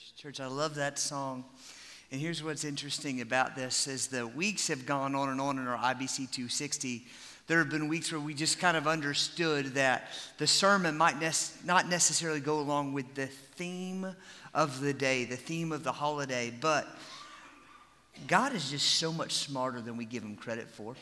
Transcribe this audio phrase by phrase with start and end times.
[0.00, 0.14] Church.
[0.16, 1.44] Church, I love that song.
[2.10, 5.66] And here's what's interesting about this as the weeks have gone on and on in
[5.66, 7.04] our IBC 260,
[7.46, 10.08] there have been weeks where we just kind of understood that
[10.38, 11.32] the sermon might ne-
[11.64, 14.14] not necessarily go along with the theme
[14.54, 16.86] of the day, the theme of the holiday, but
[18.26, 20.94] God is just so much smarter than we give him credit for.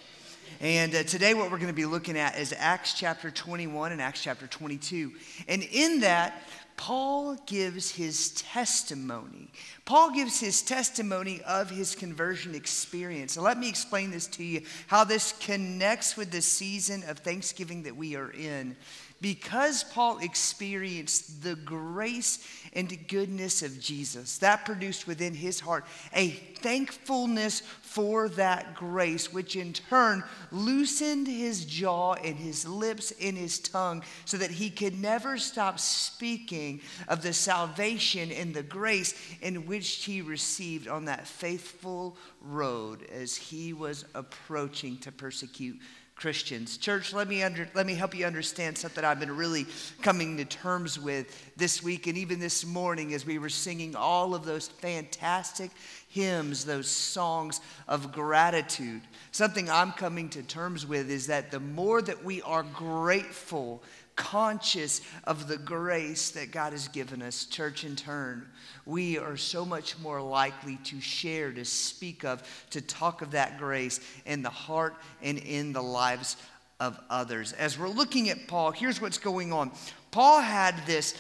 [0.61, 4.01] And uh, today, what we're going to be looking at is Acts chapter 21 and
[4.01, 5.13] Acts chapter 22.
[5.47, 6.43] And in that,
[6.79, 9.51] Paul gives his testimony.
[9.85, 13.33] Paul gives his testimony of his conversion experience.
[13.33, 17.83] So let me explain this to you how this connects with the season of Thanksgiving
[17.83, 18.77] that we are in
[19.21, 22.39] because Paul experienced the grace
[22.73, 29.57] and goodness of Jesus, that produced within his heart a thankfulness for that grace, which
[29.57, 34.99] in turn loosened his jaw and his lips and his tongue so that he could
[35.01, 41.27] never stop speaking of the salvation and the grace in which he received on that
[41.27, 45.79] faithful road as he was approaching to persecute
[46.19, 46.79] Christians.
[46.79, 49.67] Church, let me, under, let me help you understand something I've been really
[50.03, 54.35] coming to terms with this week and even this morning as we were singing all
[54.35, 55.71] of those fantastic
[56.09, 59.01] hymns, those songs of gratitude.
[59.31, 63.81] Something I'm coming to terms with is that the more that we are grateful,
[64.19, 68.47] conscious of the grace that God has given us, church in turn,
[68.85, 73.59] we are so much more likely to share, to speak of, to talk of that
[73.59, 76.37] grace in the heart and in the lives
[76.81, 77.53] of others.
[77.53, 79.71] As we're looking at Paul, here's what's going on.
[80.11, 81.15] Paul had this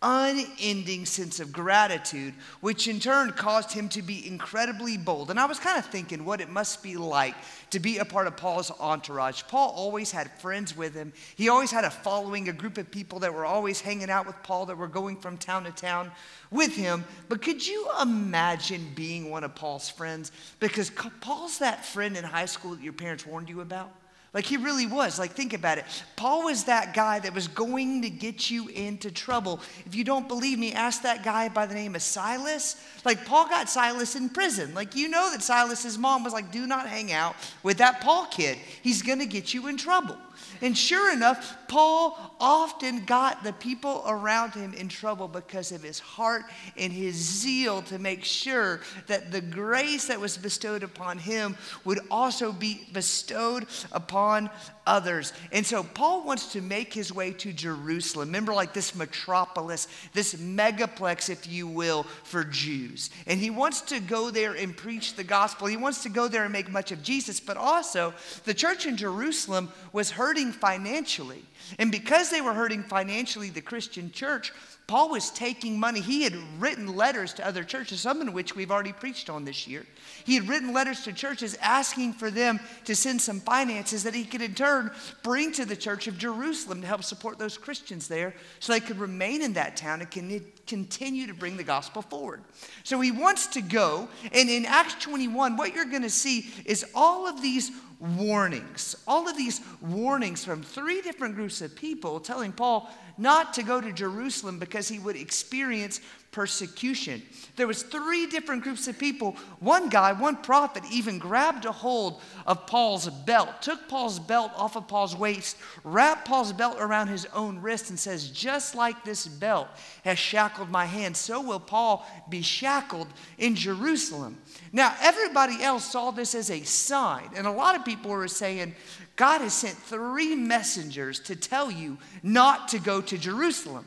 [0.00, 5.30] unending sense of gratitude, which in turn caused him to be incredibly bold.
[5.30, 7.34] And I was kind of thinking what it must be like
[7.70, 9.42] to be a part of Paul's entourage.
[9.48, 13.18] Paul always had friends with him, he always had a following, a group of people
[13.20, 16.12] that were always hanging out with Paul, that were going from town to town
[16.50, 17.04] with him.
[17.28, 20.30] But could you imagine being one of Paul's friends?
[20.60, 23.92] Because Paul's that friend in high school that your parents warned you about.
[24.34, 25.18] Like he really was.
[25.18, 25.84] Like, think about it.
[26.16, 29.60] Paul was that guy that was going to get you into trouble.
[29.86, 32.76] If you don't believe me, ask that guy by the name of Silas.
[33.04, 34.74] Like, Paul got Silas in prison.
[34.74, 38.26] Like, you know that Silas's mom was like, do not hang out with that Paul
[38.26, 38.58] kid.
[38.82, 40.18] He's going to get you in trouble.
[40.60, 45.98] And sure enough, Paul often got the people around him in trouble because of his
[45.98, 46.44] heart
[46.76, 52.00] and his zeal to make sure that the grace that was bestowed upon him would
[52.10, 54.50] also be bestowed upon
[54.86, 55.32] others.
[55.52, 58.28] And so Paul wants to make his way to Jerusalem.
[58.28, 63.10] Remember, like this metropolis, this megaplex, if you will, for Jews.
[63.26, 65.66] And he wants to go there and preach the gospel.
[65.66, 67.38] He wants to go there and make much of Jesus.
[67.38, 71.42] But also, the church in Jerusalem was hurting financially.
[71.78, 74.52] And because they were hurting financially, the Christian church,
[74.86, 76.00] Paul was taking money.
[76.00, 79.66] He had written letters to other churches, some of which we've already preached on this
[79.66, 79.86] year.
[80.24, 84.24] He had written letters to churches asking for them to send some finances that he
[84.24, 84.90] could in turn
[85.22, 88.98] bring to the church of Jerusalem to help support those Christians there so they could
[88.98, 92.42] remain in that town and can continue to bring the gospel forward.
[92.84, 96.84] So he wants to go, and in Acts 21, what you're going to see is
[96.94, 102.52] all of these warnings, all of these warnings from three different groups of people telling
[102.52, 107.22] Paul not to go to Jerusalem because he would experience persecution.
[107.56, 109.32] There was three different groups of people.
[109.60, 114.76] One guy, one prophet even grabbed a hold of Paul's belt, took Paul's belt off
[114.76, 119.26] of Paul's waist, wrapped Paul's belt around his own wrist and says, "Just like this
[119.26, 119.68] belt
[120.04, 123.08] has shackled my hands, so will Paul be shackled
[123.38, 124.40] in Jerusalem."
[124.70, 128.76] Now, everybody else saw this as a sign, and a lot of people were saying,
[129.18, 133.84] God has sent three messengers to tell you not to go to Jerusalem.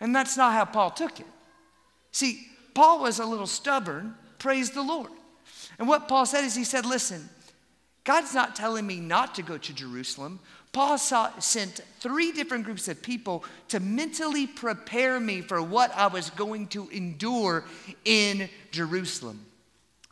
[0.00, 1.26] And that's not how Paul took it.
[2.12, 5.08] See, Paul was a little stubborn, praise the Lord.
[5.78, 7.26] And what Paul said is, he said, Listen,
[8.04, 10.40] God's not telling me not to go to Jerusalem.
[10.72, 16.08] Paul saw, sent three different groups of people to mentally prepare me for what I
[16.08, 17.64] was going to endure
[18.04, 19.46] in Jerusalem.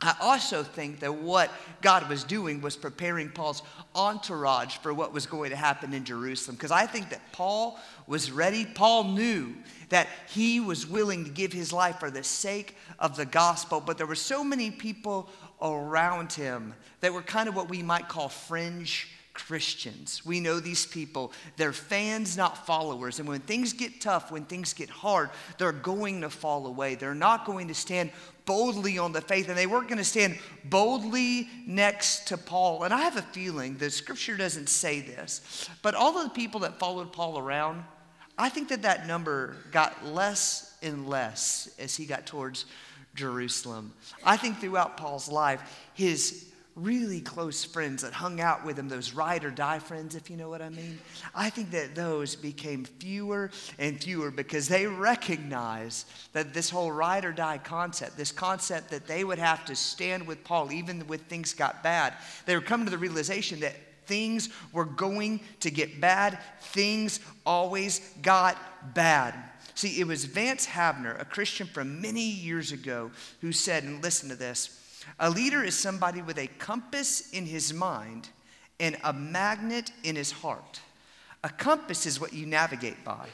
[0.01, 1.51] I also think that what
[1.81, 3.61] God was doing was preparing Paul's
[3.93, 6.55] entourage for what was going to happen in Jerusalem.
[6.55, 8.65] Because I think that Paul was ready.
[8.65, 9.53] Paul knew
[9.89, 13.97] that he was willing to give his life for the sake of the gospel, but
[13.97, 15.29] there were so many people
[15.61, 20.25] around him that were kind of what we might call fringe Christians.
[20.25, 21.31] We know these people.
[21.55, 23.19] They're fans, not followers.
[23.19, 26.95] And when things get tough, when things get hard, they're going to fall away.
[26.95, 28.11] They're not going to stand
[28.51, 32.83] boldly on the faith, and they weren't going to stand boldly next to Paul.
[32.83, 36.59] And I have a feeling that scripture doesn't say this, but all of the people
[36.61, 37.85] that followed Paul around,
[38.37, 42.65] I think that that number got less and less as he got towards
[43.15, 43.93] Jerusalem.
[44.21, 45.61] I think throughout Paul's life,
[45.93, 50.29] his really close friends that hung out with him, those ride or die friends, if
[50.29, 50.99] you know what I mean,
[51.35, 57.25] I think that those became fewer and fewer because they recognize that this whole ride
[57.25, 61.19] or die concept, this concept that they would have to stand with Paul even when
[61.19, 62.13] things got bad,
[62.45, 63.75] they were coming to the realization that
[64.05, 66.39] things were going to get bad.
[66.61, 68.57] Things always got
[68.93, 69.35] bad.
[69.75, 74.29] See, it was Vance Havner, a Christian from many years ago, who said, and listen
[74.29, 74.80] to this
[75.19, 78.29] a leader is somebody with a compass in his mind
[78.79, 80.81] and a magnet in his heart.
[81.43, 83.27] A compass is what you navigate by.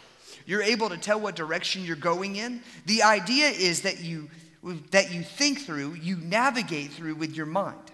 [0.46, 2.62] You're able to tell what direction you're going in.
[2.86, 4.30] The idea is that you
[4.92, 7.92] that you think through, you navigate through with your mind,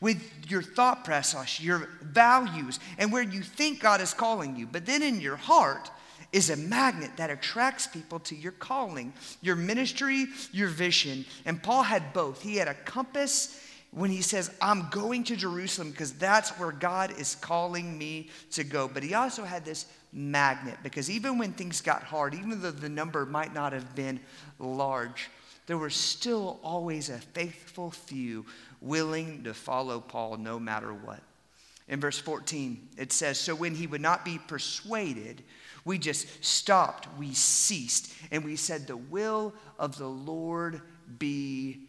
[0.00, 4.66] with your thought process, your values, and where you think God is calling you.
[4.66, 5.90] But then in your heart,
[6.32, 9.12] is a magnet that attracts people to your calling,
[9.42, 11.24] your ministry, your vision.
[11.44, 12.42] And Paul had both.
[12.42, 13.60] He had a compass
[13.92, 18.62] when he says, I'm going to Jerusalem because that's where God is calling me to
[18.62, 18.86] go.
[18.86, 22.88] But he also had this magnet because even when things got hard, even though the
[22.88, 24.20] number might not have been
[24.58, 25.30] large,
[25.66, 28.46] there were still always a faithful few
[28.80, 31.20] willing to follow Paul no matter what.
[31.88, 35.42] In verse 14, it says, So when he would not be persuaded,
[35.90, 40.80] we just stopped, we ceased, and we said, The will of the Lord
[41.18, 41.80] be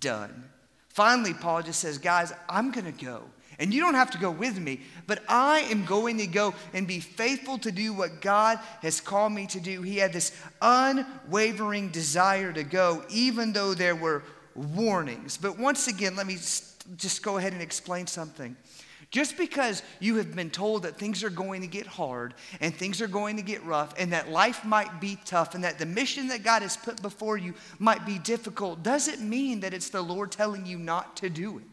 [0.00, 0.44] done.
[0.90, 3.22] Finally, Paul just says, Guys, I'm going to go.
[3.58, 6.86] And you don't have to go with me, but I am going to go and
[6.86, 9.80] be faithful to do what God has called me to do.
[9.80, 14.24] He had this unwavering desire to go, even though there were
[14.54, 15.38] warnings.
[15.38, 18.58] But once again, let me just go ahead and explain something.
[19.10, 23.00] Just because you have been told that things are going to get hard and things
[23.00, 26.28] are going to get rough and that life might be tough and that the mission
[26.28, 30.30] that God has put before you might be difficult doesn't mean that it's the Lord
[30.30, 31.64] telling you not to do it.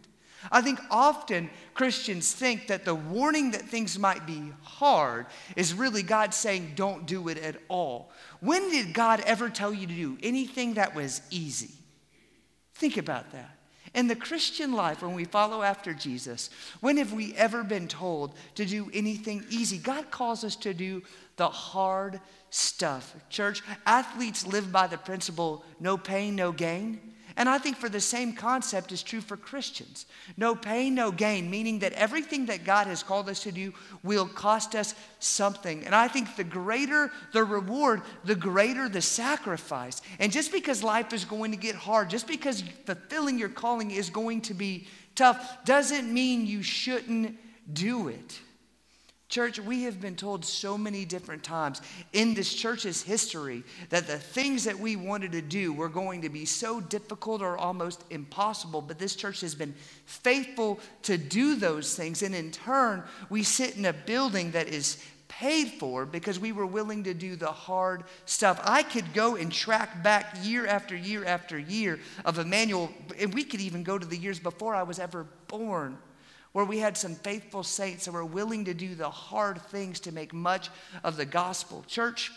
[0.52, 5.26] I think often Christians think that the warning that things might be hard
[5.58, 8.12] is really God saying, don't do it at all.
[8.40, 11.72] When did God ever tell you to do anything that was easy?
[12.76, 13.55] Think about that.
[13.96, 16.50] In the Christian life, when we follow after Jesus,
[16.82, 19.78] when have we ever been told to do anything easy?
[19.78, 21.02] God calls us to do
[21.38, 22.20] the hard
[22.50, 23.16] stuff.
[23.30, 27.00] Church, athletes live by the principle no pain, no gain.
[27.38, 30.06] And I think for the same concept is true for Christians.
[30.38, 33.74] No pain, no gain, meaning that everything that God has called us to do
[34.04, 35.84] will cost us something.
[35.84, 40.02] And I think the greater the reward, the greater the sacrifice.
[40.20, 44.10] And just because life is going to get hard, just because fulfilling your calling is
[44.10, 47.38] going to be tough, doesn't mean you shouldn't
[47.74, 48.40] do it.
[49.28, 51.82] Church, we have been told so many different times
[52.14, 56.30] in this church's history that the things that we wanted to do were going to
[56.30, 59.74] be so difficult or almost impossible, but this church has been
[60.06, 62.22] faithful to do those things.
[62.22, 66.68] And in turn, we sit in a building that is paid for because we were
[66.68, 68.62] willing to do the hard stuff.
[68.64, 73.44] I could go and track back year after year after year of Emmanuel, and we
[73.44, 75.98] could even go to the years before I was ever born
[76.56, 80.14] where we had some faithful saints that were willing to do the hard things to
[80.14, 80.70] make much
[81.04, 81.84] of the gospel.
[81.86, 82.32] Church,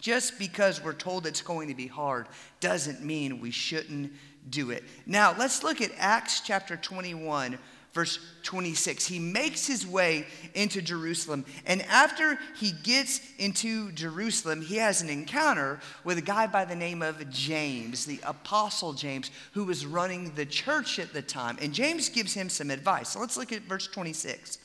[0.00, 2.28] just because we're told it's going to be hard
[2.60, 4.10] doesn't mean we shouldn't
[4.48, 4.84] do it.
[5.04, 7.58] Now, let's look at Acts chapter 21,
[7.92, 9.06] verse 26.
[9.06, 11.44] He makes his way into Jerusalem.
[11.66, 16.74] And after he gets into Jerusalem, he has an encounter with a guy by the
[16.74, 21.58] name of James, the Apostle James, who was running the church at the time.
[21.60, 23.10] And James gives him some advice.
[23.10, 24.58] So let's look at verse 26.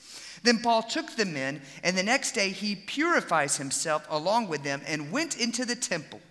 [0.43, 4.81] Then Paul took the men, and the next day he purifies himself along with them
[4.85, 6.21] and went into the temple,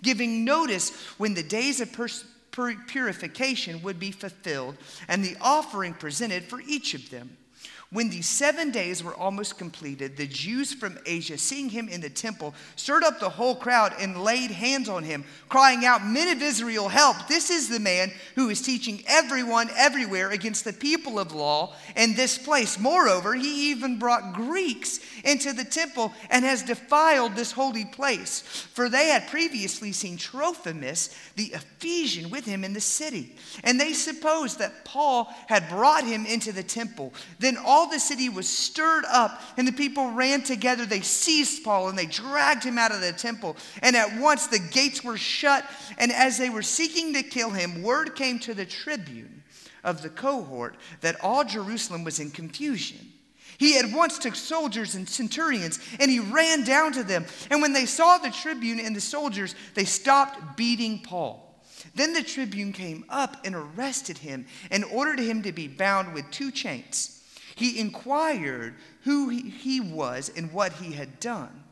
[0.00, 4.76] giving notice when the days of persecution purification would be fulfilled
[5.08, 7.37] and the offering presented for each of them.
[7.90, 12.10] When the seven days were almost completed, the Jews from Asia, seeing him in the
[12.10, 16.42] temple, stirred up the whole crowd and laid hands on him, crying out, Men of
[16.42, 17.16] Israel, help!
[17.28, 22.14] This is the man who is teaching everyone everywhere against the people of law and
[22.14, 22.78] this place.
[22.78, 28.42] Moreover, he even brought Greeks into the temple and has defiled this holy place.
[28.74, 33.34] For they had previously seen Trophimus, the Ephesian, with him in the city.
[33.64, 37.14] And they supposed that Paul had brought him into the temple.
[37.38, 40.84] Then all all the city was stirred up, and the people ran together.
[40.84, 43.56] They seized Paul and they dragged him out of the temple.
[43.82, 45.64] And at once the gates were shut.
[45.96, 49.44] And as they were seeking to kill him, word came to the tribune
[49.84, 52.98] of the cohort that all Jerusalem was in confusion.
[53.58, 57.26] He at once took soldiers and centurions and he ran down to them.
[57.48, 61.62] And when they saw the tribune and the soldiers, they stopped beating Paul.
[61.94, 66.28] Then the tribune came up and arrested him and ordered him to be bound with
[66.32, 67.17] two chains.
[67.58, 71.64] He inquired who he was and what he had done.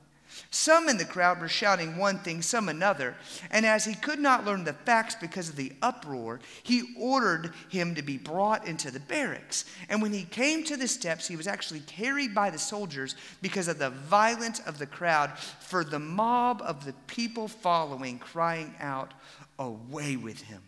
[0.51, 3.15] Some in the crowd were shouting one thing, some another.
[3.53, 7.95] And as he could not learn the facts because of the uproar, he ordered him
[7.95, 9.65] to be brought into the barracks.
[9.89, 13.69] And when he came to the steps, he was actually carried by the soldiers because
[13.69, 19.15] of the violence of the crowd, for the mob of the people following, crying out,
[19.61, 20.63] Away with him.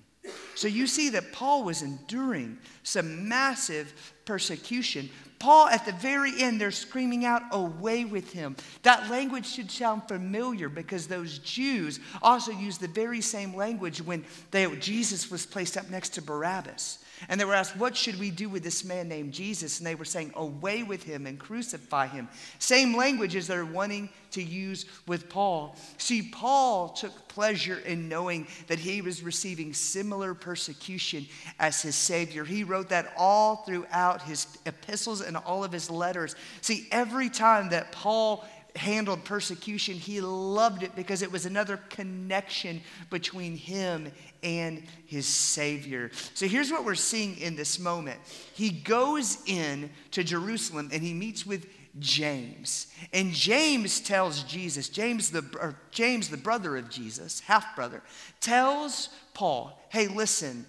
[0.59, 6.61] So you see that Paul was enduring some massive persecution, Paul, at the very end,
[6.61, 8.57] they're screaming out, Away with him.
[8.83, 14.25] That language should sound familiar because those Jews also used the very same language when
[14.51, 17.05] they, Jesus was placed up next to Barabbas.
[17.29, 19.79] And they were asked, What should we do with this man named Jesus?
[19.79, 22.29] And they were saying, Away with him and crucify him.
[22.59, 25.77] Same language as they're wanting to use with Paul.
[25.97, 31.27] See, Paul took pleasure in knowing that he was receiving similar persecution
[31.59, 32.45] as his Savior.
[32.45, 36.37] He wrote that all throughout his epistles and all of his letters.
[36.61, 38.45] See, every time that Paul
[38.79, 42.81] handled persecution, he loved it because it was another connection
[43.11, 44.11] between him
[44.43, 46.11] and his Savior.
[46.35, 48.19] So here's what we're seeing in this moment.
[48.55, 51.67] He goes in to Jerusalem and he meets with
[51.99, 52.87] James.
[53.13, 58.03] And James tells Jesus, James the, James, the brother of Jesus, half brother,
[58.41, 60.67] tells Paul, hey, listen,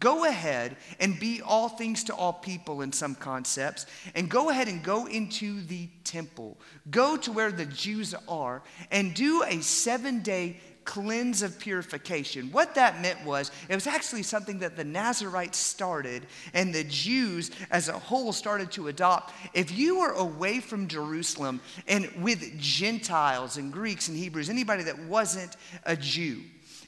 [0.00, 4.68] Go ahead and be all things to all people in some concepts, and go ahead
[4.68, 6.56] and go into the temple.
[6.90, 12.50] Go to where the Jews are and do a seven day cleanse of purification.
[12.50, 16.24] What that meant was it was actually something that the Nazarites started
[16.54, 19.34] and the Jews as a whole started to adopt.
[19.52, 24.98] If you were away from Jerusalem and with Gentiles and Greeks and Hebrews, anybody that
[25.00, 26.40] wasn't a Jew,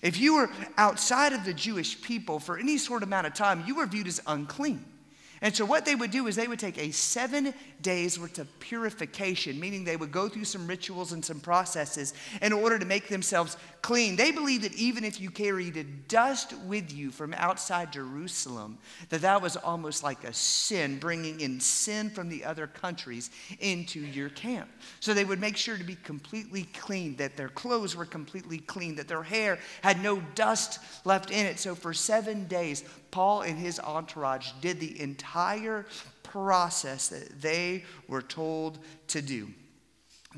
[0.03, 3.65] if you were outside of the Jewish people for any sort of amount of time,
[3.67, 4.85] you were viewed as unclean.
[5.43, 8.61] And so, what they would do is they would take a seven days worth of
[8.61, 13.09] purification, meaning they would go through some rituals and some processes in order to make
[13.09, 14.17] themselves clean.
[14.17, 19.41] They believed that even if you carried dust with you from outside Jerusalem, that that
[19.41, 24.69] was almost like a sin, bringing in sin from the other countries into your camp.
[25.01, 28.95] So they would make sure to be completely clean, that their clothes were completely clean,
[28.97, 31.59] that their hair had no dust left in it.
[31.59, 35.87] So for seven days, Paul and his entourage did the entire
[36.23, 39.49] process that they were told to do.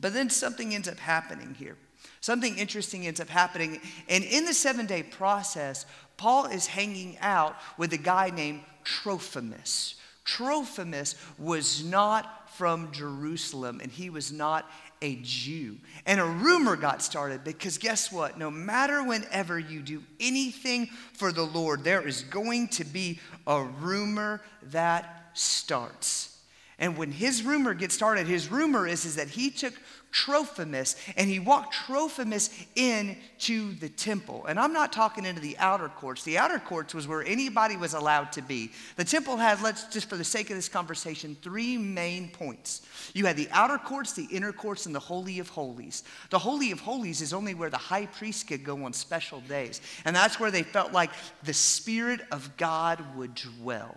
[0.00, 1.76] But then something ends up happening here.
[2.22, 3.80] Something interesting ends up happening.
[4.08, 5.84] And in the seven day process,
[6.16, 9.96] Paul is hanging out with a guy named Trophimus.
[10.24, 15.78] Trophimus was not from Jerusalem and he was not a Jew.
[16.06, 18.38] And a rumor got started because guess what?
[18.38, 23.64] No matter whenever you do anything for the Lord, there is going to be a
[23.64, 26.38] rumor that starts.
[26.78, 29.74] And when his rumor gets started, his rumor is, is that he took
[30.12, 34.44] Trophimus and he walked Trophimus into the temple.
[34.46, 36.22] And I'm not talking into the outer courts.
[36.22, 38.70] The outer courts was where anybody was allowed to be.
[38.96, 42.82] The temple had, let's just for the sake of this conversation, three main points.
[43.14, 46.04] You had the outer courts, the inner courts, and the Holy of Holies.
[46.30, 49.80] The Holy of Holies is only where the high priest could go on special days.
[50.04, 51.10] And that's where they felt like
[51.42, 53.96] the Spirit of God would dwell.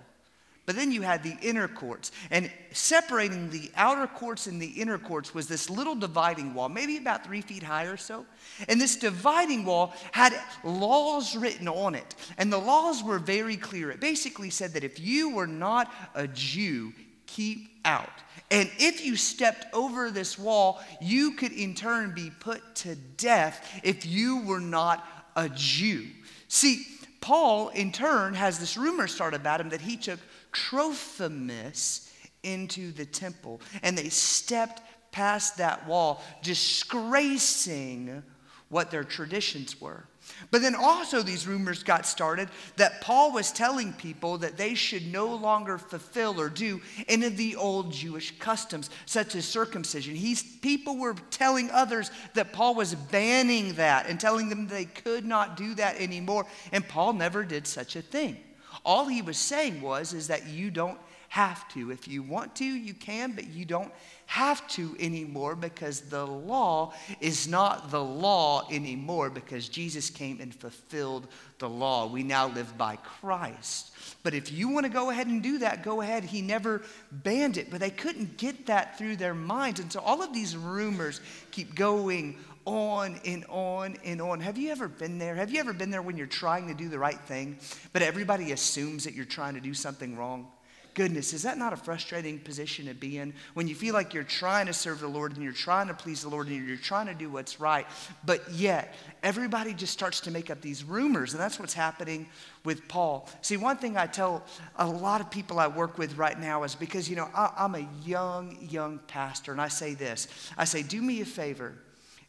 [0.65, 2.11] But then you had the inner courts.
[2.31, 6.97] And separating the outer courts and the inner courts was this little dividing wall, maybe
[6.97, 8.25] about three feet high or so.
[8.67, 12.15] And this dividing wall had laws written on it.
[12.37, 13.91] And the laws were very clear.
[13.91, 16.93] It basically said that if you were not a Jew,
[17.27, 18.09] keep out.
[18.49, 23.81] And if you stepped over this wall, you could in turn be put to death
[23.83, 26.07] if you were not a Jew.
[26.47, 26.85] See,
[27.21, 30.19] Paul in turn has this rumor started about him that he took
[30.55, 32.11] Trophimus
[32.43, 33.61] into the temple.
[33.83, 34.81] And they stepped
[35.11, 38.23] past that wall, disgracing
[38.69, 40.05] what their traditions were.
[40.49, 45.05] But then also, these rumors got started that Paul was telling people that they should
[45.11, 50.15] no longer fulfill or do any of the old Jewish customs, such as circumcision.
[50.15, 55.25] He's, people were telling others that Paul was banning that and telling them they could
[55.25, 56.47] not do that anymore.
[56.71, 58.37] And Paul never did such a thing.
[58.85, 60.99] All he was saying was is that you don't
[61.35, 61.91] have to.
[61.91, 63.91] If you want to, you can, but you don't
[64.27, 70.55] have to anymore because the law is not the law anymore because Jesus came and
[70.55, 71.27] fulfilled
[71.59, 72.07] the law.
[72.07, 73.91] We now live by Christ.
[74.23, 76.23] But if you want to go ahead and do that, go ahead.
[76.23, 79.79] He never banned it, but they couldn't get that through their minds.
[79.79, 81.19] And so all of these rumors
[81.51, 84.39] keep going on and on and on.
[84.39, 85.35] Have you ever been there?
[85.35, 87.57] Have you ever been there when you're trying to do the right thing,
[87.93, 90.47] but everybody assumes that you're trying to do something wrong?
[90.95, 93.33] Goodness, is that not a frustrating position to be in?
[93.53, 96.21] When you feel like you're trying to serve the Lord and you're trying to please
[96.21, 97.85] the Lord and you're trying to do what's right,
[98.23, 102.27] but yet everybody just starts to make up these rumors, and that's what's happening
[102.63, 103.29] with Paul.
[103.41, 104.45] See, one thing I tell
[104.77, 107.85] a lot of people I work with right now is because, you know, I'm a
[108.05, 111.73] young, young pastor, and I say this I say, do me a favor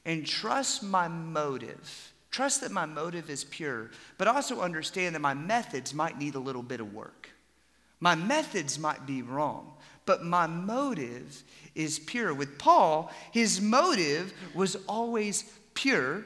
[0.06, 2.12] and trust my motive.
[2.30, 6.40] Trust that my motive is pure, but also understand that my methods might need a
[6.40, 7.28] little bit of work.
[8.00, 9.72] My methods might be wrong,
[10.04, 11.42] but my motive
[11.75, 12.32] is pure.
[12.32, 15.44] With Paul, his motive was always
[15.75, 16.25] pure,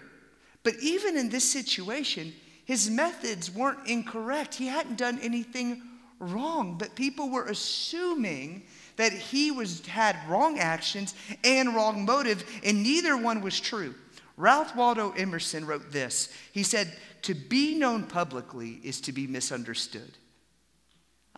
[0.62, 2.32] but even in this situation,
[2.64, 4.54] his methods weren't incorrect.
[4.54, 5.82] He hadn't done anything
[6.18, 8.64] wrong, but people were assuming
[9.00, 13.94] that he was had wrong actions and wrong motive, and neither one was true.
[14.36, 16.28] Ralph Waldo Emerson wrote this.
[16.52, 20.18] He said, "To be known publicly is to be misunderstood."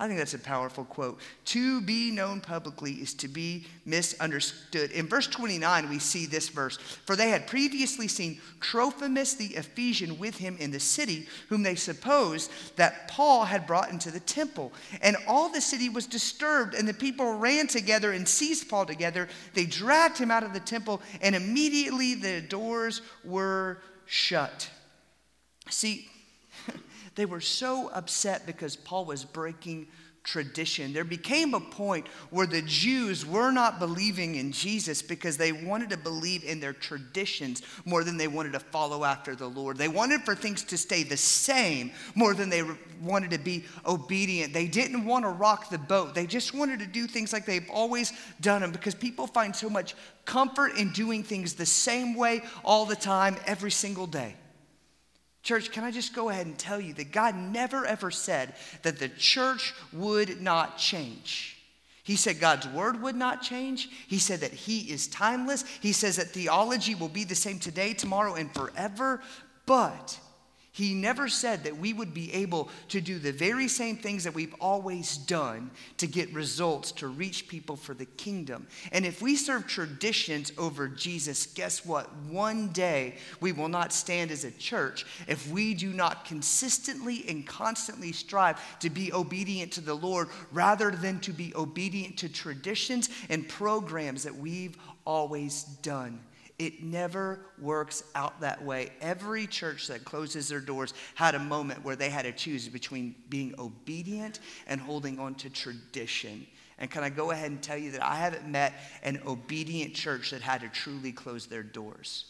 [0.02, 1.20] I think that's a powerful quote.
[1.44, 4.90] To be known publicly is to be misunderstood.
[4.90, 10.18] In verse 29, we see this verse For they had previously seen Trophimus the Ephesian
[10.18, 14.72] with him in the city, whom they supposed that Paul had brought into the temple.
[15.02, 19.28] And all the city was disturbed, and the people ran together and seized Paul together.
[19.54, 24.68] They dragged him out of the temple, and immediately the doors were shut.
[25.70, 26.08] See,
[27.14, 29.88] they were so upset because Paul was breaking
[30.24, 30.92] tradition.
[30.92, 35.90] There became a point where the Jews were not believing in Jesus because they wanted
[35.90, 39.76] to believe in their traditions more than they wanted to follow after the Lord.
[39.76, 42.62] They wanted for things to stay the same more than they
[43.00, 44.52] wanted to be obedient.
[44.52, 46.14] They didn't want to rock the boat.
[46.14, 49.68] They just wanted to do things like they've always done them because people find so
[49.68, 54.36] much comfort in doing things the same way all the time, every single day.
[55.42, 58.98] Church, can I just go ahead and tell you that God never ever said that
[58.98, 61.58] the church would not change.
[62.04, 63.88] He said God's word would not change.
[64.08, 65.64] He said that He is timeless.
[65.80, 69.20] He says that theology will be the same today, tomorrow, and forever.
[69.66, 70.18] But
[70.74, 74.34] he never said that we would be able to do the very same things that
[74.34, 78.66] we've always done to get results, to reach people for the kingdom.
[78.90, 82.10] And if we serve traditions over Jesus, guess what?
[82.30, 87.46] One day we will not stand as a church if we do not consistently and
[87.46, 93.10] constantly strive to be obedient to the Lord rather than to be obedient to traditions
[93.28, 96.18] and programs that we've always done.
[96.62, 98.90] It never works out that way.
[99.00, 103.16] Every church that closes their doors had a moment where they had to choose between
[103.28, 106.46] being obedient and holding on to tradition.
[106.78, 110.30] And can I go ahead and tell you that I haven't met an obedient church
[110.30, 112.26] that had to truly close their doors.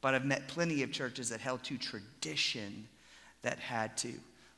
[0.00, 2.88] But I've met plenty of churches that held to tradition
[3.42, 4.14] that had to.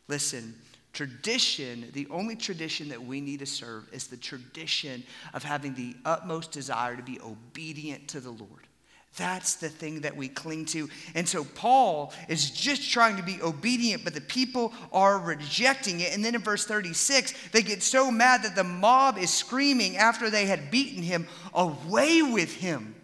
[0.06, 0.54] Listen,
[0.92, 5.96] Tradition, the only tradition that we need to serve is the tradition of having the
[6.04, 8.68] utmost desire to be obedient to the Lord.
[9.16, 10.88] That's the thing that we cling to.
[11.14, 16.14] And so Paul is just trying to be obedient, but the people are rejecting it.
[16.14, 20.30] And then in verse 36, they get so mad that the mob is screaming after
[20.30, 22.94] they had beaten him, Away with him!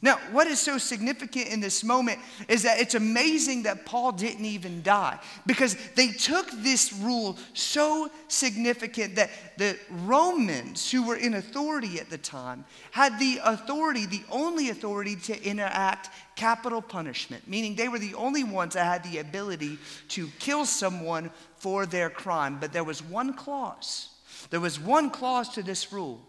[0.00, 4.44] Now, what is so significant in this moment is that it's amazing that Paul didn't
[4.44, 11.34] even die because they took this rule so significant that the Romans, who were in
[11.34, 17.74] authority at the time, had the authority, the only authority to enact capital punishment, meaning
[17.74, 22.58] they were the only ones that had the ability to kill someone for their crime.
[22.60, 24.10] But there was one clause.
[24.50, 26.20] There was one clause to this rule.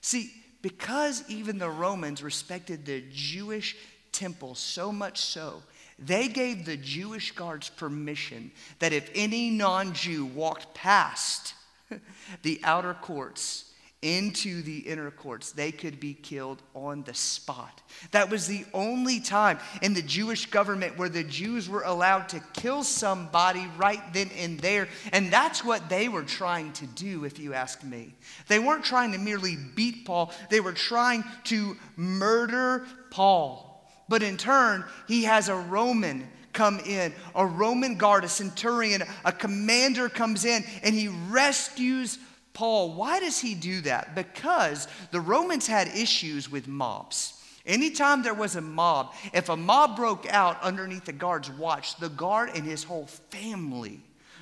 [0.00, 3.76] See, because even the Romans respected the Jewish
[4.12, 5.62] temple so much so,
[5.98, 11.54] they gave the Jewish guards permission that if any non Jew walked past
[12.42, 13.65] the outer courts
[14.06, 17.82] into the inner courts, they could be killed on the spot.
[18.12, 22.40] That was the only time in the Jewish government where the Jews were allowed to
[22.52, 24.88] kill somebody right then and there.
[25.12, 28.14] And that's what they were trying to do, if you ask me.
[28.46, 33.64] They weren't trying to merely beat Paul, they were trying to murder Paul.
[34.08, 39.32] But in turn, he has a Roman come in, a Roman guard, a centurion, a
[39.32, 42.18] commander comes in, and he rescues
[42.56, 44.14] Paul, why does he do that?
[44.14, 47.34] Because the Romans had issues with mobs.
[47.66, 52.08] Anytime there was a mob, if a mob broke out underneath the guard's watch, the
[52.08, 54.00] guard and his whole family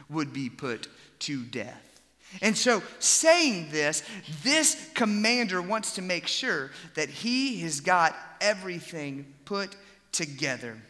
[0.09, 0.87] would be put
[1.20, 2.00] to death.
[2.40, 4.05] And so, saying this,
[4.44, 9.74] this commander wants to make sure that he has got everything put
[10.12, 10.81] together.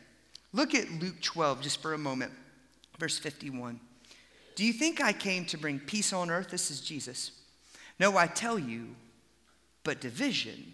[0.53, 2.33] Look at Luke 12 just for a moment,
[2.99, 3.81] verse 51.
[4.55, 6.51] Do you think I came to bring peace on earth?
[6.51, 7.33] This is Jesus.
[7.99, 8.95] No, I tell you,
[9.83, 10.73] but division.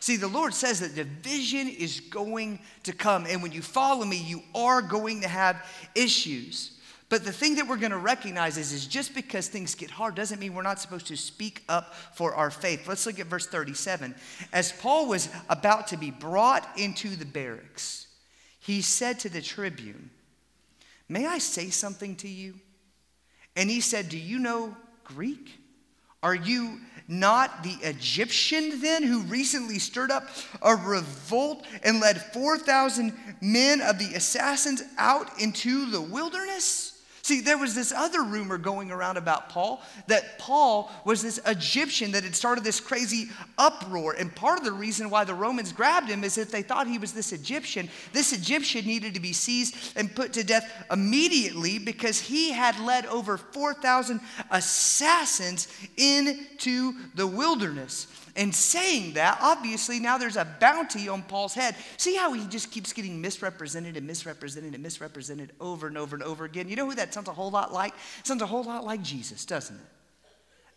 [0.00, 3.26] See, the Lord says that division is going to come.
[3.28, 6.78] And when you follow me, you are going to have issues.
[7.08, 10.14] But the thing that we're going to recognize is, is just because things get hard
[10.14, 12.88] doesn't mean we're not supposed to speak up for our faith.
[12.88, 14.14] Let's look at verse 37.
[14.52, 18.06] As Paul was about to be brought into the barracks,
[18.60, 20.10] he said to the tribune,
[21.08, 22.54] May I say something to you?
[23.56, 25.58] And he said, Do you know Greek?
[26.22, 30.28] Are you not the Egyptian then who recently stirred up
[30.62, 36.91] a revolt and led 4,000 men of the assassins out into the wilderness?
[37.24, 42.10] See, there was this other rumor going around about Paul that Paul was this Egyptian
[42.12, 44.16] that had started this crazy uproar.
[44.18, 46.98] And part of the reason why the Romans grabbed him is that they thought he
[46.98, 47.88] was this Egyptian.
[48.12, 53.06] This Egyptian needed to be seized and put to death immediately because he had led
[53.06, 58.08] over 4,000 assassins into the wilderness.
[58.34, 61.76] And saying that, obviously, now there's a bounty on Paul's head.
[61.98, 66.22] See how he just keeps getting misrepresented and misrepresented and misrepresented over and over and
[66.22, 66.68] over again?
[66.68, 67.92] You know who that sounds a whole lot like?
[68.20, 69.82] It sounds a whole lot like Jesus, doesn't it?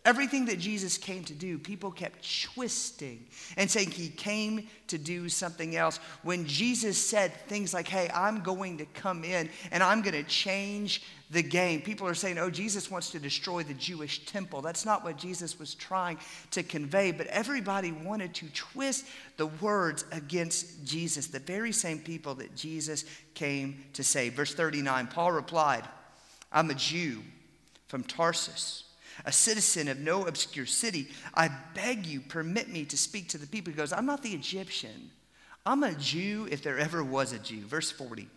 [0.06, 5.28] Everything that Jesus came to do, people kept twisting and saying he came to do
[5.28, 5.98] something else.
[6.22, 10.22] When Jesus said things like, hey, I'm going to come in and I'm going to
[10.22, 14.62] change the game, people are saying, oh, Jesus wants to destroy the Jewish temple.
[14.62, 16.18] That's not what Jesus was trying
[16.52, 19.06] to convey, but everybody wanted to twist
[19.38, 24.34] the words against Jesus, the very same people that Jesus came to save.
[24.34, 25.82] Verse 39, Paul replied,
[26.52, 27.22] I'm a Jew
[27.88, 28.84] from Tarsus
[29.26, 31.08] a citizen of no obscure city.
[31.34, 33.72] I beg you, permit me to speak to the people.
[33.72, 35.10] He goes, I'm not the Egyptian.
[35.66, 37.66] I'm a Jew if there ever was a Jew.
[37.66, 38.28] Verse 40.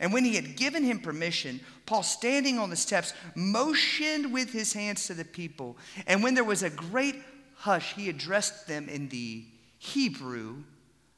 [0.00, 4.72] And when he had given him permission, Paul, standing on the steps, motioned with his
[4.72, 5.76] hands to the people.
[6.06, 7.16] And when there was a great
[7.56, 9.44] hush, he addressed them in the
[9.78, 10.64] Hebrew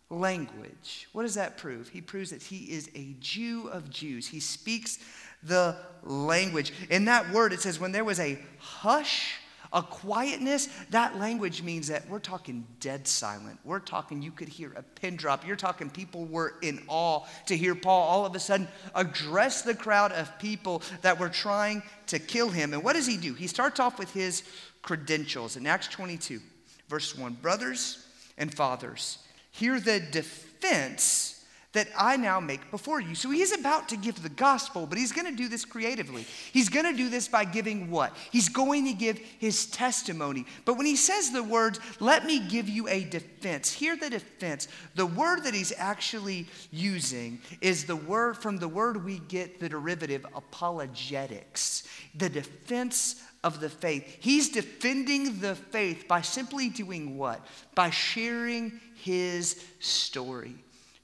[0.08, 1.08] language.
[1.12, 1.88] What does that prove?
[1.88, 4.28] He proves that he is a Jew of Jews.
[4.28, 4.98] He speaks
[5.42, 6.72] the language.
[6.90, 9.34] In that word, it says, when there was a hush,
[9.72, 13.58] a quietness, that language means that we're talking dead silent.
[13.64, 15.46] We're talking, you could hear a pin drop.
[15.46, 19.74] You're talking, people were in awe to hear Paul all of a sudden address the
[19.74, 22.72] crowd of people that were trying to kill him.
[22.72, 23.34] And what does he do?
[23.34, 24.44] He starts off with his
[24.82, 26.40] credentials in Acts 22,
[26.88, 27.34] verse 1.
[27.34, 28.06] Brothers
[28.38, 29.18] and fathers,
[29.50, 31.35] hear the defense
[31.76, 33.14] that I now make before you.
[33.14, 36.24] So he's about to give the gospel, but he's going to do this creatively.
[36.50, 38.16] He's going to do this by giving what?
[38.32, 40.46] He's going to give his testimony.
[40.64, 44.68] But when he says the words, let me give you a defense, hear the defense.
[44.94, 49.68] The word that he's actually using is the word from the word we get the
[49.68, 54.16] derivative apologetics, the defense of the faith.
[54.20, 57.46] He's defending the faith by simply doing what?
[57.74, 60.56] By sharing his story.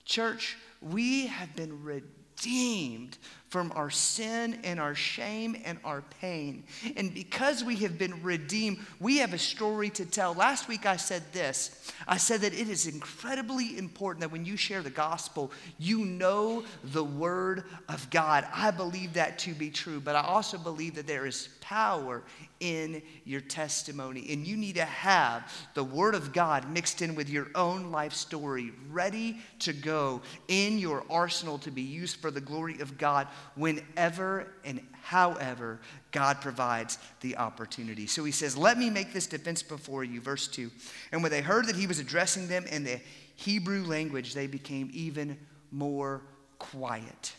[0.05, 3.19] Church, we have been redeemed
[3.53, 6.65] from our sin and our shame and our pain.
[6.97, 10.33] And because we have been redeemed, we have a story to tell.
[10.33, 14.57] Last week I said this I said that it is incredibly important that when you
[14.57, 18.47] share the gospel, you know the word of God.
[18.55, 22.23] I believe that to be true, but I also believe that there is power
[22.63, 24.27] in your testimony.
[24.31, 28.13] And you need to have the Word of God mixed in with your own life
[28.13, 33.27] story, ready to go in your arsenal to be used for the glory of God
[33.55, 38.07] whenever and however God provides the opportunity.
[38.07, 40.21] So he says, Let me make this defense before you.
[40.21, 40.71] Verse 2.
[41.13, 43.01] And when they heard that he was addressing them in the
[43.37, 45.39] Hebrew language, they became even
[45.71, 46.23] more
[46.59, 47.35] quiet.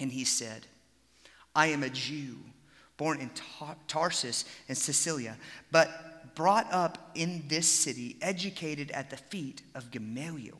[0.00, 0.66] And he said,
[1.54, 2.36] I am a Jew
[2.98, 3.30] born in
[3.86, 5.36] Tarsus in Cilicia,
[5.70, 10.58] but brought up in this city, educated at the feet of Gamaliel,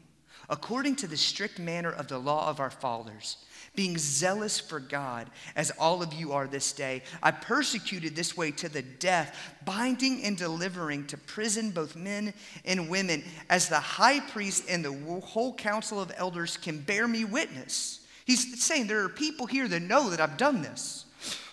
[0.49, 3.37] according to the strict manner of the law of our fathers,
[3.79, 7.01] being zealous for God, as all of you are this day.
[7.23, 12.91] I persecuted this way to the death, binding and delivering to prison both men and
[12.91, 18.01] women, as the high priest and the whole council of elders can bear me witness.
[18.25, 21.05] He's saying there are people here that know that I've done this.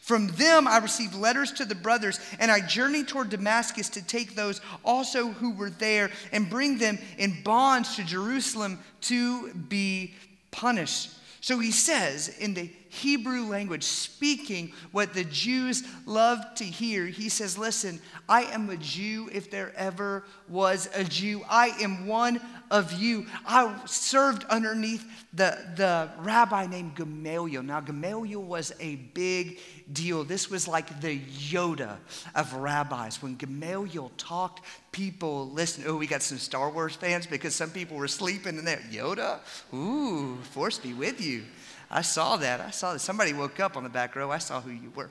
[0.02, 4.34] From them I received letters to the brothers, and I journeyed toward Damascus to take
[4.34, 10.16] those also who were there and bring them in bonds to Jerusalem to be
[10.50, 11.12] punished.
[11.46, 17.28] So he says in the Hebrew language, speaking what the Jews love to hear, he
[17.28, 21.44] says, Listen, I am a Jew if there ever was a Jew.
[21.50, 22.40] I am one
[22.72, 23.26] of you.
[23.46, 27.64] I served underneath the, the rabbi named Gamaliel.
[27.64, 29.60] Now, Gamaliel was a big
[29.92, 30.24] deal.
[30.24, 31.98] This was like the Yoda
[32.34, 33.22] of rabbis.
[33.22, 35.86] When Gamaliel talked, people listened.
[35.88, 38.82] Oh, we got some Star Wars fans because some people were sleeping in there.
[38.90, 39.40] Yoda?
[39.74, 41.44] Ooh, force be with you.
[41.89, 42.62] I saw that.
[42.62, 43.00] I saw that.
[43.00, 44.32] Somebody woke up on the back row.
[44.32, 45.10] I saw who you were.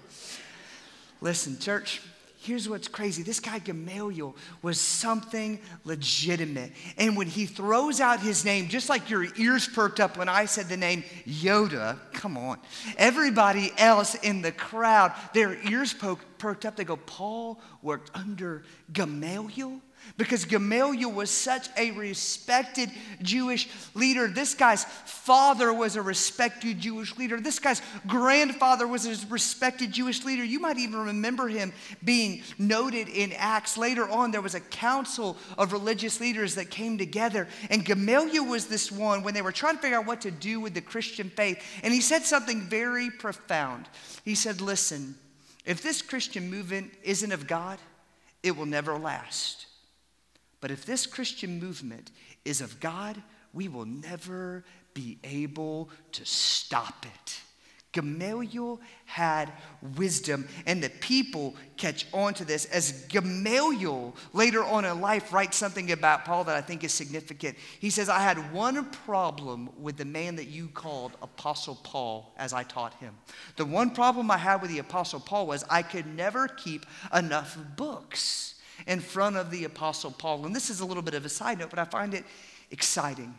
[1.20, 2.02] Listen, church,
[2.44, 3.22] here's what's crazy.
[3.22, 6.72] This guy Gamaliel was something legitimate.
[6.98, 10.44] And when he throws out his name, just like your ears perked up when I
[10.44, 12.58] said the name Yoda, come on.
[12.98, 16.76] Everybody else in the crowd, their ears perked up.
[16.76, 19.80] They go, Paul worked under Gamaliel?
[20.16, 22.90] Because Gamaliel was such a respected
[23.22, 24.28] Jewish leader.
[24.28, 27.40] This guy's father was a respected Jewish leader.
[27.40, 30.44] This guy's grandfather was a respected Jewish leader.
[30.44, 31.72] You might even remember him
[32.04, 33.76] being noted in Acts.
[33.76, 38.66] Later on, there was a council of religious leaders that came together, and Gamaliel was
[38.66, 41.30] this one when they were trying to figure out what to do with the Christian
[41.30, 41.62] faith.
[41.82, 43.88] And he said something very profound.
[44.24, 45.16] He said, Listen,
[45.64, 47.78] if this Christian movement isn't of God,
[48.42, 49.66] it will never last.
[50.64, 52.10] But if this Christian movement
[52.46, 53.22] is of God,
[53.52, 57.40] we will never be able to stop it.
[57.92, 59.52] Gamaliel had
[59.98, 62.64] wisdom, and the people catch on to this.
[62.64, 67.58] As Gamaliel later on in life writes something about Paul that I think is significant.
[67.78, 72.54] He says, I had one problem with the man that you called Apostle Paul as
[72.54, 73.14] I taught him.
[73.56, 77.58] The one problem I had with the Apostle Paul was I could never keep enough
[77.76, 78.53] books
[78.86, 80.46] in front of the Apostle Paul.
[80.46, 82.24] And this is a little bit of a side note, but I find it
[82.70, 83.34] exciting.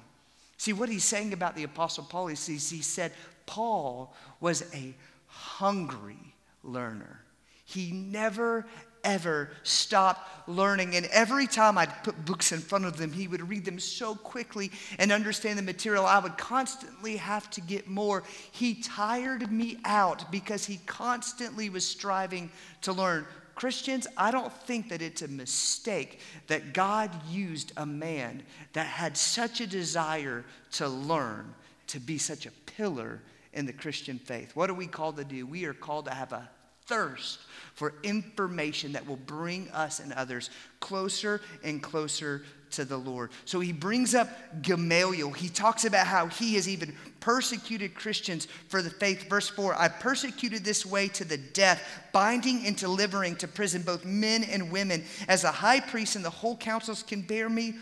[0.58, 3.12] See, what he's saying about the Apostle Paul is he said
[3.46, 4.94] Paul was a
[5.28, 7.22] hungry learner.
[7.66, 8.66] He never,
[9.04, 10.96] ever stopped learning.
[10.96, 14.16] And every time I'd put books in front of him, he would read them so
[14.16, 16.06] quickly and understand the material.
[16.06, 18.24] I would constantly have to get more.
[18.52, 23.26] He tired me out because he constantly was striving to learn.
[23.56, 29.16] Christians, I don't think that it's a mistake that God used a man that had
[29.16, 31.56] such a desire to learn
[31.88, 33.22] to be such a pillar
[33.54, 34.56] in the Christian faith.
[34.56, 35.48] What are we called to do?
[35.48, 36.50] We are called to have a
[36.86, 37.40] thirst
[37.74, 43.32] for information that will bring us and others closer and closer to the Lord.
[43.46, 44.30] So he brings up
[44.62, 45.32] Gamaliel.
[45.32, 49.30] He talks about how he has even persecuted Christians for the faith.
[49.30, 54.06] Verse 4 I persecuted this way to the death, binding and delivering to prison both
[54.06, 57.76] men and women, as the high priest and the whole councils can bear me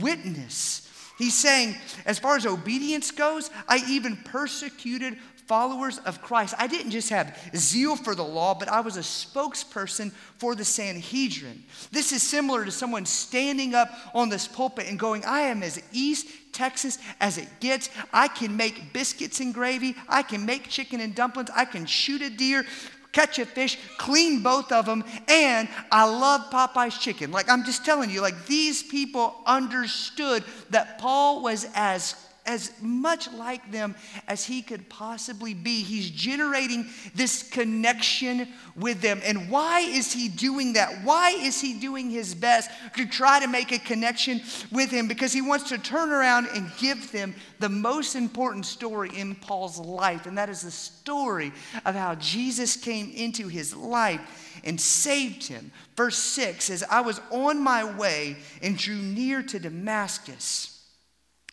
[0.00, 0.88] witness.
[1.18, 1.74] He's saying,
[2.06, 5.18] as far as obedience goes, I even persecuted
[5.48, 9.00] followers of Christ, I didn't just have zeal for the law, but I was a
[9.00, 11.64] spokesperson for the Sanhedrin.
[11.90, 15.82] This is similar to someone standing up on this pulpit and going, I am as
[15.90, 17.88] East Texas as it gets.
[18.12, 19.96] I can make biscuits and gravy.
[20.08, 21.50] I can make chicken and dumplings.
[21.56, 22.64] I can shoot a deer
[23.10, 27.32] catch a fish, clean both of them, and I love Popeye's chicken.
[27.32, 32.14] Like, I'm just telling you, like, these people understood that Paul was as
[32.48, 33.94] as much like them
[34.26, 35.82] as he could possibly be.
[35.82, 39.20] He's generating this connection with them.
[39.22, 41.04] And why is he doing that?
[41.04, 44.40] Why is he doing his best to try to make a connection
[44.72, 45.06] with him?
[45.06, 49.78] Because he wants to turn around and give them the most important story in Paul's
[49.78, 51.52] life, and that is the story
[51.84, 55.70] of how Jesus came into his life and saved him.
[55.96, 60.77] Verse 6 says, I was on my way and drew near to Damascus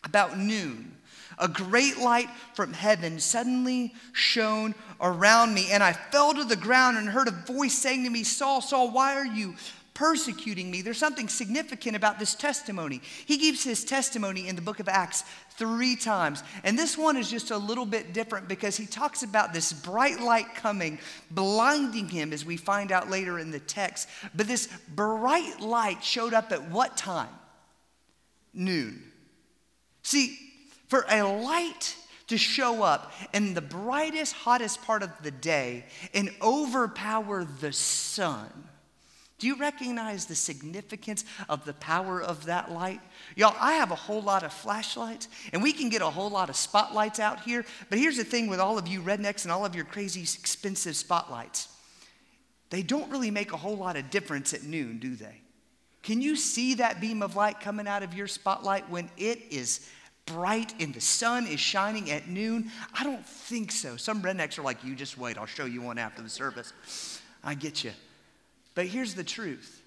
[0.06, 0.96] about noon,
[1.38, 6.96] a great light from heaven suddenly shone around me, and I fell to the ground
[6.96, 9.54] and heard a voice saying to me, Saul, Saul, why are you
[9.92, 10.82] persecuting me?
[10.82, 13.00] There's something significant about this testimony.
[13.24, 16.42] He gives his testimony in the book of Acts three times.
[16.64, 20.20] And this one is just a little bit different because he talks about this bright
[20.20, 20.98] light coming,
[21.30, 24.08] blinding him, as we find out later in the text.
[24.34, 27.28] But this bright light showed up at what time?
[28.52, 29.05] Noon.
[30.06, 30.38] See,
[30.86, 31.96] for a light
[32.28, 38.52] to show up in the brightest, hottest part of the day and overpower the sun,
[39.40, 43.00] Do you recognize the significance of the power of that light?
[43.34, 46.50] Y'all, I have a whole lot of flashlights, and we can get a whole lot
[46.50, 47.64] of spotlights out here.
[47.90, 50.94] But here's the thing with all of you rednecks and all of your crazy expensive
[50.96, 51.68] spotlights
[52.70, 55.40] they don't really make a whole lot of difference at noon, do they?
[56.06, 59.90] Can you see that beam of light coming out of your spotlight when it is
[60.26, 62.70] bright and the sun is shining at noon?
[62.98, 63.96] I don't think so.
[63.96, 66.72] Some rednecks are like, you just wait, I'll show you one after the service.
[67.42, 67.92] I get you.
[68.74, 69.82] But here's the truth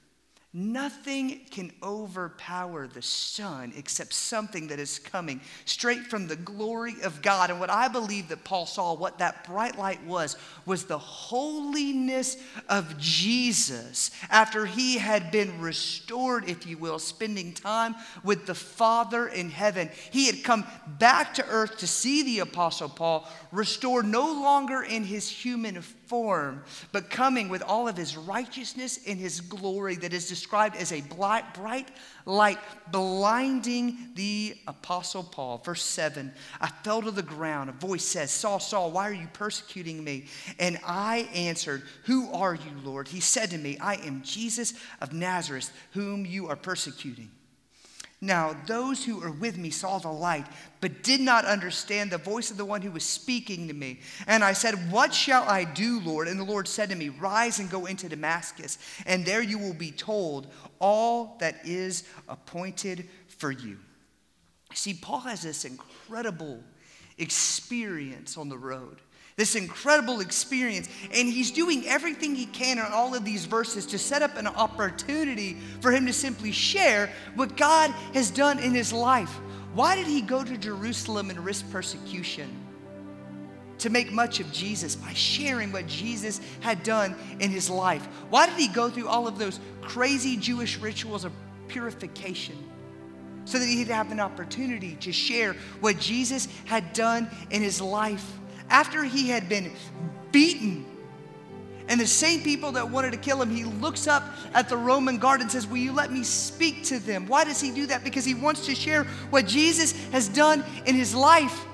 [0.51, 7.21] Nothing can overpower the sun except something that is coming straight from the glory of
[7.21, 7.51] God.
[7.51, 12.37] And what I believe that Paul saw, what that bright light was, was the holiness
[12.67, 19.27] of Jesus after he had been restored, if you will, spending time with the Father
[19.27, 19.91] in heaven.
[20.09, 25.03] He had come back to earth to see the Apostle Paul restored no longer in
[25.03, 25.83] his human
[26.91, 31.01] but coming with all of his righteousness and his glory that is described as a
[31.01, 31.89] bright, bright
[32.25, 32.59] light
[32.91, 35.59] blinding the apostle Paul.
[35.59, 37.69] Verse 7 I fell to the ground.
[37.69, 40.25] A voice says, Saul, Saul, why are you persecuting me?
[40.59, 43.07] And I answered, Who are you, Lord?
[43.07, 47.29] He said to me, I am Jesus of Nazareth, whom you are persecuting.
[48.21, 50.45] Now, those who were with me saw the light,
[50.81, 54.01] but did not understand the voice of the one who was speaking to me.
[54.27, 56.27] And I said, What shall I do, Lord?
[56.27, 59.73] And the Lord said to me, Rise and go into Damascus, and there you will
[59.73, 60.47] be told
[60.79, 63.77] all that is appointed for you.
[64.73, 66.61] See, Paul has this incredible
[67.17, 68.97] experience on the road
[69.39, 70.89] this incredible experience.
[71.13, 74.47] And he's doing everything he can in all of these verses to set up an
[74.47, 79.31] opportunity for him to simply share what God has done in his life.
[79.73, 82.49] Why did he go to Jerusalem and risk persecution?
[83.77, 88.05] To make much of Jesus by sharing what Jesus had done in his life.
[88.29, 91.31] Why did he go through all of those crazy Jewish rituals of
[91.69, 92.57] purification?
[93.45, 98.38] So that he'd have an opportunity to share what Jesus had done in his life
[98.69, 99.71] after he had been
[100.31, 100.85] beaten
[101.89, 105.17] and the same people that wanted to kill him, he looks up at the Roman
[105.17, 107.27] guard and says, Will you let me speak to them?
[107.27, 108.03] Why does he do that?
[108.03, 111.65] Because he wants to share what Jesus has done in his life.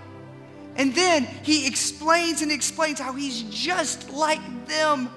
[0.77, 5.10] And then he explains and explains how he's just like them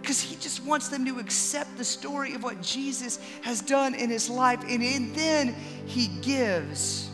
[0.00, 4.10] because he just wants them to accept the story of what Jesus has done in
[4.10, 4.60] his life.
[4.68, 5.54] And, and then
[5.86, 7.10] he gives,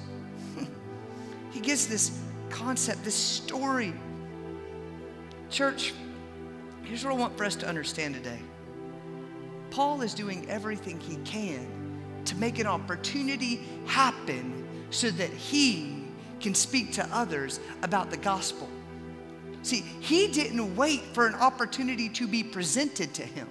[1.52, 2.20] he gives this
[2.56, 3.92] concept, this story.
[5.50, 5.92] Church,
[6.84, 8.40] here's what I want for us to understand today
[9.70, 11.66] Paul is doing everything he can
[12.24, 16.04] to make an opportunity happen so that he
[16.40, 18.68] can speak to others about the gospel.
[19.62, 23.48] See, he didn't wait for an opportunity to be presented to him.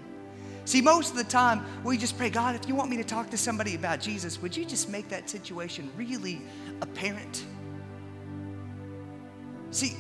[0.65, 3.30] See, most of the time, we just pray, God, if you want me to talk
[3.30, 6.41] to somebody about Jesus, would you just make that situation really
[6.82, 7.46] apparent?
[9.76, 9.98] See,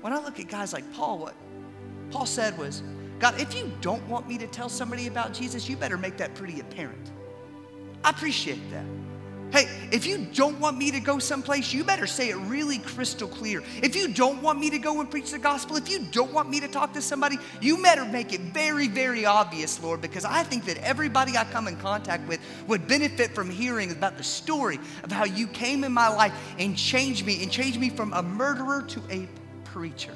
[0.00, 1.34] when I look at guys like Paul, what
[2.10, 2.82] Paul said was,
[3.18, 6.34] God, if you don't want me to tell somebody about Jesus, you better make that
[6.34, 7.12] pretty apparent.
[8.02, 8.86] I appreciate that.
[9.54, 13.28] Hey, if you don't want me to go someplace, you better say it really crystal
[13.28, 13.62] clear.
[13.84, 16.50] If you don't want me to go and preach the gospel, if you don't want
[16.50, 20.42] me to talk to somebody, you better make it very, very obvious, Lord, because I
[20.42, 24.80] think that everybody I come in contact with would benefit from hearing about the story
[25.04, 28.24] of how you came in my life and changed me and changed me from a
[28.24, 29.28] murderer to a
[29.62, 30.14] preacher.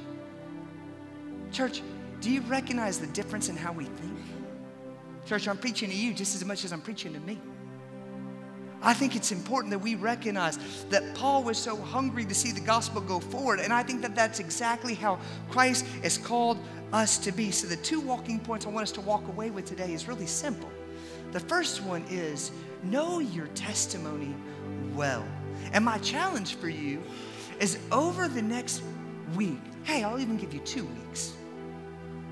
[1.53, 1.81] Church,
[2.21, 4.19] do you recognize the difference in how we think?
[5.27, 7.39] Church, I'm preaching to you just as much as I'm preaching to me.
[8.81, 10.59] I think it's important that we recognize
[10.91, 13.59] that Paul was so hungry to see the gospel go forward.
[13.61, 15.19] And I think that that's exactly how
[15.51, 16.59] Christ has called
[16.93, 17.51] us to be.
[17.51, 20.27] So, the two walking points I want us to walk away with today is really
[20.27, 20.71] simple.
[21.33, 22.53] The first one is
[22.85, 24.35] know your testimony
[24.95, 25.27] well.
[25.73, 27.03] And my challenge for you
[27.61, 28.83] is over the next
[29.35, 31.35] week, hey, I'll even give you two weeks.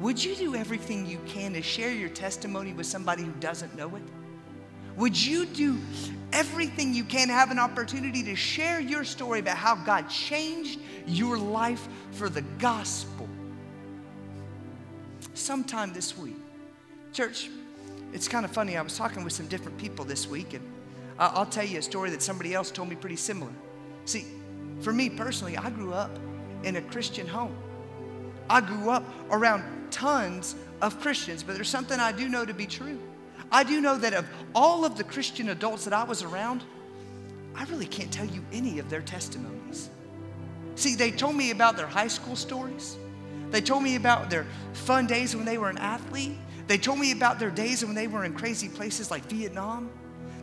[0.00, 3.96] Would you do everything you can to share your testimony with somebody who doesn't know
[3.96, 4.02] it?
[4.96, 5.78] Would you do
[6.32, 11.36] everything you can have an opportunity to share your story about how God changed your
[11.38, 13.28] life for the gospel
[15.34, 16.36] sometime this week?
[17.12, 17.50] Church,
[18.12, 18.76] it's kind of funny.
[18.76, 20.64] I was talking with some different people this week, and
[21.18, 23.52] I'll tell you a story that somebody else told me pretty similar.
[24.06, 24.24] See,
[24.80, 26.18] for me personally, I grew up
[26.62, 27.54] in a Christian home.
[28.48, 32.66] I grew up around tons of Christians, but there's something I do know to be
[32.66, 32.98] true.
[33.50, 36.62] I do know that of all of the Christian adults that I was around,
[37.54, 39.90] I really can't tell you any of their testimonies.
[40.74, 42.96] See, they told me about their high school stories.
[43.50, 46.36] They told me about their fun days when they were an athlete.
[46.66, 49.90] They told me about their days when they were in crazy places like Vietnam.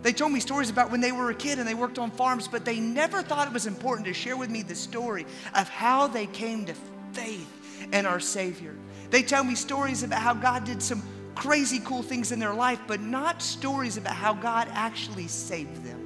[0.01, 2.47] They told me stories about when they were a kid and they worked on farms,
[2.47, 6.07] but they never thought it was important to share with me the story of how
[6.07, 6.73] they came to
[7.13, 7.49] faith
[7.93, 8.75] in our Savior.
[9.11, 11.01] They tell me stories about how God did some
[11.35, 15.99] crazy cool things in their life, but not stories about how God actually saved them.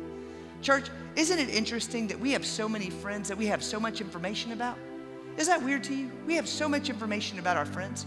[0.62, 4.02] Church, isn't it interesting that we have so many friends that we have so much
[4.02, 4.78] information about?
[5.38, 6.12] Is that weird to you?
[6.26, 8.06] We have so much information about our friends.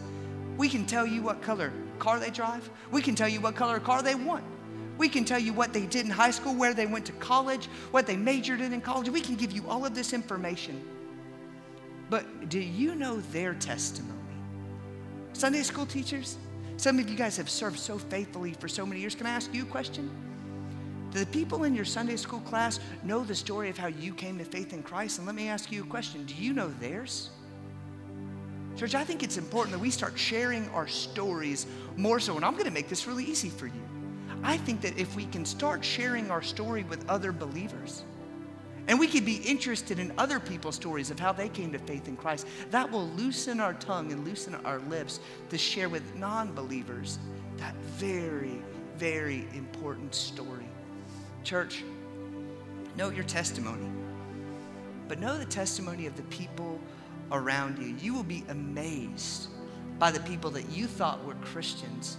[0.56, 2.68] We can tell you what color car they drive.
[2.90, 4.44] We can tell you what color car they want.
[4.98, 7.66] We can tell you what they did in high school, where they went to college,
[7.90, 9.08] what they majored in in college.
[9.08, 10.82] We can give you all of this information.
[12.10, 14.18] But do you know their testimony?
[15.32, 16.36] Sunday school teachers,
[16.81, 19.14] some of you guys have served so faithfully for so many years.
[19.14, 20.11] Can I ask you a question?
[21.12, 24.39] Do the people in your Sunday school class know the story of how you came
[24.39, 25.18] to faith in Christ?
[25.18, 27.28] And let me ask you a question Do you know theirs?
[28.78, 31.66] Church, I think it's important that we start sharing our stories
[31.99, 32.37] more so.
[32.37, 33.83] And I'm going to make this really easy for you.
[34.43, 38.05] I think that if we can start sharing our story with other believers,
[38.91, 42.09] and we could be interested in other people's stories of how they came to faith
[42.09, 45.20] in Christ, that will loosen our tongue and loosen our lips
[45.51, 47.20] to share with non believers
[47.59, 48.61] that very,
[48.97, 50.68] very important story.
[51.45, 51.84] Church,
[52.97, 53.88] know your testimony,
[55.07, 56.80] but know the testimony of the people
[57.30, 57.95] around you.
[58.01, 59.51] You will be amazed
[60.01, 62.16] by the people that you thought were Christians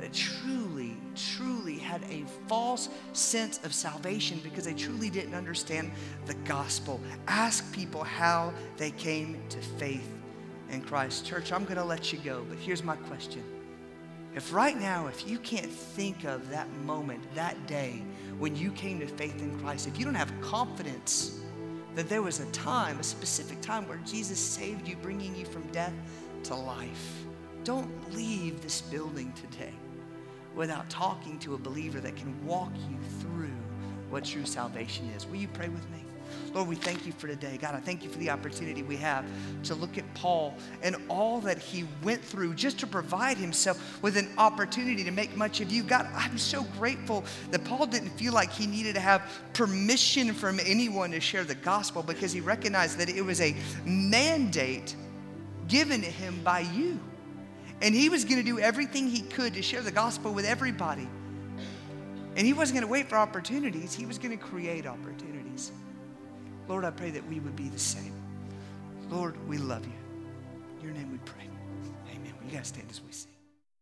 [0.00, 5.90] that truly, truly had a false sense of salvation because they truly didn't understand
[6.26, 7.00] the gospel.
[7.26, 10.08] Ask people how they came to faith
[10.70, 11.26] in Christ.
[11.26, 13.42] Church, I'm going to let you go, but here's my question.
[14.34, 18.02] If right now, if you can't think of that moment, that day
[18.38, 21.40] when you came to faith in Christ, if you don't have confidence
[21.94, 25.66] that there was a time, a specific time where Jesus saved you, bringing you from
[25.72, 25.92] death
[26.44, 27.24] to life.
[27.64, 29.72] Don't leave this building today
[30.58, 33.48] without talking to a believer that can walk you through
[34.10, 35.24] what true salvation is.
[35.26, 36.04] Will you pray with me?
[36.52, 37.56] Lord, we thank you for today.
[37.60, 39.24] God, I thank you for the opportunity we have
[39.62, 44.16] to look at Paul and all that he went through just to provide himself with
[44.16, 45.82] an opportunity to make much of you.
[45.84, 50.58] God, I'm so grateful that Paul didn't feel like he needed to have permission from
[50.60, 53.54] anyone to share the gospel because he recognized that it was a
[53.84, 54.96] mandate
[55.68, 56.98] given to him by you.
[57.80, 61.08] And he was going to do everything he could to share the gospel with everybody.
[62.36, 65.72] And he wasn't going to wait for opportunities, he was going to create opportunities.
[66.68, 68.12] Lord, I pray that we would be the same.
[69.10, 69.92] Lord, we love you.
[70.78, 71.48] In your name we pray.
[72.10, 72.34] Amen.
[72.44, 73.27] You guys stand as we sing.